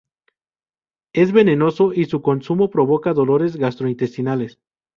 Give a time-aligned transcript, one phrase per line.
[1.13, 4.57] Es venenoso, y su consumo provoca dolores gastrointestinales.